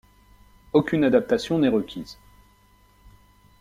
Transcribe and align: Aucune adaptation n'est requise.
Aucune 0.73 1.03
adaptation 1.03 1.59
n'est 1.59 1.67
requise. 1.67 2.17